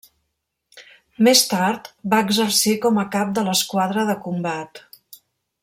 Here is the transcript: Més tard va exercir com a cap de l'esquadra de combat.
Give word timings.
Més 1.27 1.43
tard 1.51 1.91
va 2.13 2.21
exercir 2.29 2.73
com 2.87 2.97
a 3.01 3.05
cap 3.17 3.37
de 3.39 3.45
l'esquadra 3.49 4.07
de 4.09 4.17
combat. 4.25 4.83